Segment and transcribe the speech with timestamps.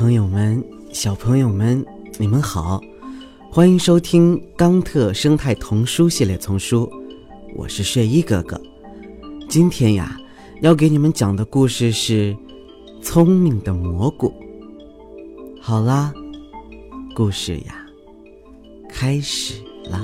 [0.00, 1.84] 朋友们、小朋友们，
[2.16, 2.80] 你们好，
[3.50, 6.90] 欢迎收听钢特生态童书系列丛书，
[7.54, 8.58] 我是睡衣哥哥。
[9.46, 10.18] 今天呀，
[10.62, 12.34] 要给你们讲的故事是
[13.02, 14.28] 《聪明的蘑菇》。
[15.60, 16.14] 好啦，
[17.14, 17.86] 故事呀，
[18.88, 20.02] 开始啦。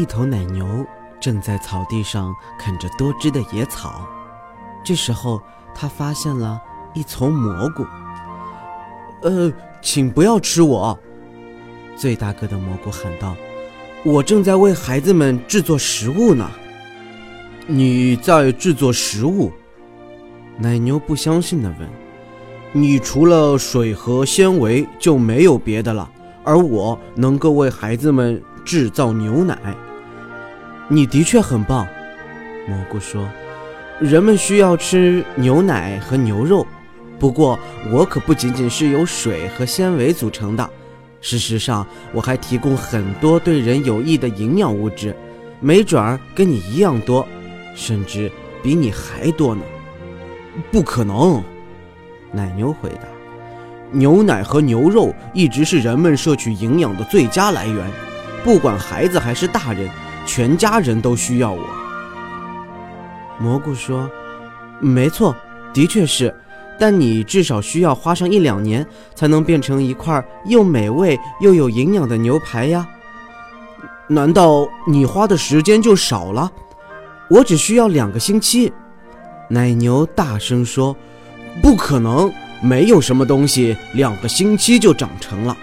[0.00, 0.66] 一头奶牛
[1.20, 4.08] 正在草地上啃着多汁的野草，
[4.82, 5.38] 这时候
[5.74, 6.58] 它发现了
[6.94, 7.84] 一丛蘑菇。
[9.20, 10.98] 呃，请不要吃我！
[11.96, 13.36] 最大个的蘑菇喊道
[14.02, 16.50] ：“我正在为孩子们制作食物呢。”
[17.68, 19.52] 你在制作食物？
[20.56, 21.86] 奶牛不相信地问
[22.72, 26.10] ：“你除了水和纤维就没有别的了？
[26.42, 29.58] 而我能够为孩子们制造牛奶。”
[30.92, 31.86] 你的确很棒，
[32.66, 33.30] 蘑菇说
[34.02, 36.66] ：“人们需要吃牛奶和牛肉，
[37.16, 37.56] 不过
[37.92, 40.68] 我可不仅仅是由水和纤维组成的。
[41.20, 45.14] 事实上，我还提供很多对人有益的营养物质，
[45.60, 47.24] 没准儿跟你一样多，
[47.76, 48.28] 甚至
[48.60, 49.62] 比你还多呢。”
[50.72, 51.40] 不可能，
[52.32, 53.06] 奶牛回答
[53.94, 57.76] ：“牛奶和牛肉一直是人们摄取营养的最佳来源，
[58.42, 59.88] 不管孩子还是大人。”
[60.26, 61.64] 全家人都需要我。
[63.38, 64.08] 蘑菇说
[64.80, 65.34] ：“没错，
[65.72, 66.34] 的确是，
[66.78, 72.86] 但你至少需要花上一两年才能变成一块又美味又有营养的牛排呀。
[74.06, 76.50] 难道你花的时间就少了？
[77.30, 78.72] 我只需要两个星期。”
[79.48, 80.94] 奶牛大声说
[81.62, 85.56] ：“不可能，没有什么东西两个星期就长成了。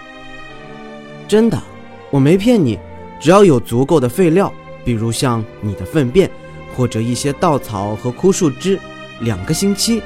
[1.28, 1.62] 真的，
[2.10, 2.78] 我没骗你。”
[3.20, 4.52] 只要有足够的废料，
[4.84, 6.30] 比如像你的粪便，
[6.76, 8.78] 或者一些稻草和枯树枝，
[9.20, 10.02] 两个星期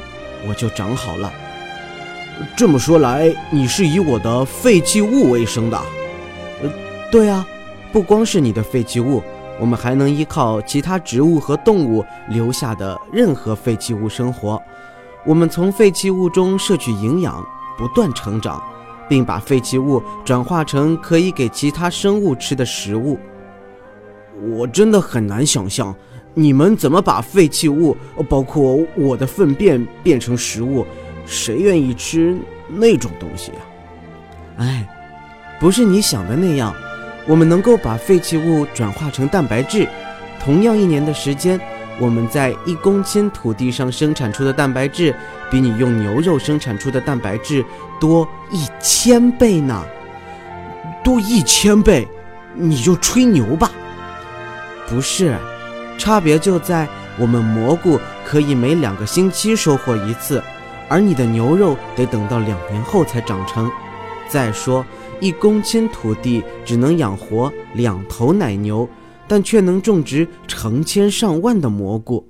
[0.48, 1.30] 我就长好了。
[2.56, 5.78] 这么说来，你是以我的废弃物为生的？
[6.62, 6.70] 呃，
[7.10, 7.46] 对啊，
[7.92, 9.22] 不光是你的废弃物，
[9.60, 14.60] 我们还能依靠其他植物和动物留下的任何废弃物生活。
[15.24, 17.44] 我们从废弃物中摄取营养，
[17.76, 18.60] 不断成长。
[19.08, 23.18] 并把废弃物转化成可以给其他生物吃的食物。
[24.50, 25.94] 我真的很难想象，
[26.34, 27.96] 你们怎么把废弃物，
[28.28, 30.86] 包括我的粪便变成食物？
[31.24, 32.36] 谁愿意吃
[32.68, 33.58] 那种东西呀？
[34.58, 34.88] 哎，
[35.60, 36.74] 不是你想的那样。
[37.28, 39.86] 我们能够把废弃物转化成蛋白质。
[40.40, 41.60] 同样一年的时间，
[42.00, 45.14] 我们在一公顷土地上生产出的蛋白质，
[45.52, 47.62] 比你用牛肉生产出的蛋白质。
[48.00, 49.84] 多一千倍呢，
[51.04, 52.08] 多一千倍，
[52.54, 53.70] 你就吹牛吧。
[54.88, 55.36] 不是，
[55.98, 60.42] 差别就在我们蘑菇可以每两个星期收获一次，
[60.88, 63.70] 而你的牛肉得等到两年后才长成。
[64.26, 64.84] 再说，
[65.20, 68.88] 一公顷土地只能养活两头奶牛，
[69.28, 72.26] 但却能种植成千上万的蘑菇。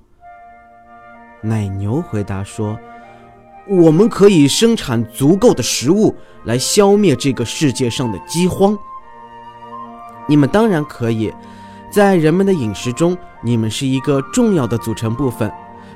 [1.41, 2.77] 奶牛回答说。
[3.69, 6.15] 我们可以生产足够的食物
[6.45, 8.77] 来消灭这个世界上的饥荒。
[10.29, 11.33] 你们当然可以，
[11.91, 15.51] 在人们的饮食中，你们是一个重要的组成部分。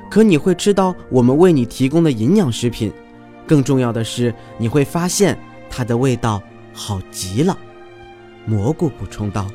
[0.09, 2.91] 可你会吃到我们为你提供的营养食品，
[3.45, 5.37] 更重要的是，你会发现
[5.69, 6.41] 它的味道
[6.73, 7.57] 好极了。
[8.45, 9.45] 蘑菇补充道：“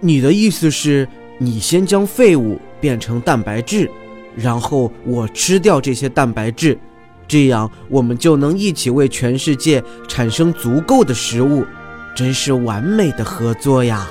[0.00, 1.06] 你的意思是，
[1.36, 3.90] 你先将废物变成蛋白质，
[4.34, 6.78] 然后我吃掉这些蛋白质。”
[7.26, 11.64] 这样，我们就能一起为全世界产生足够的食物，
[12.14, 14.06] 真是完美的合作呀！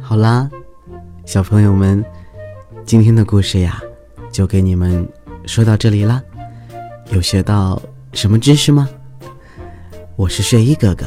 [0.00, 0.50] 好啦，
[1.24, 2.04] 小朋友们，
[2.84, 3.80] 今天的故事呀，
[4.32, 5.06] 就给你们
[5.46, 6.22] 说到这里啦，
[7.12, 7.80] 有学到。
[8.12, 8.88] 什么知识吗？
[10.16, 11.06] 我是睡衣哥哥，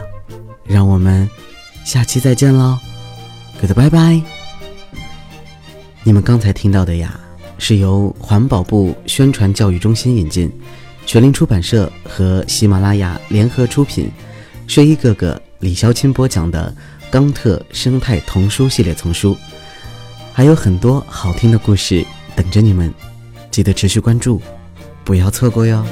[0.64, 1.30] 让我们
[1.84, 2.78] 下期再见喽
[3.60, 4.22] ，good 拜拜。
[6.04, 7.20] 你们刚才听到的呀，
[7.58, 10.52] 是由环保部宣传教育中心引进，
[11.06, 14.10] 全林出版社和喜马拉雅联合出品，
[14.66, 16.74] 睡衣哥哥李潇钦播讲的
[17.12, 19.36] 《冈特生态童书系列丛书》，
[20.32, 22.06] 还有很多好听的故事
[22.36, 22.94] 等着你们，
[23.52, 24.42] 记得持续关注，
[25.04, 25.86] 不要错过哟。